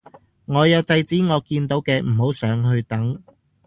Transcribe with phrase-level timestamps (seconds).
[0.45, 3.21] 我有制止我見到嘅唔好上去等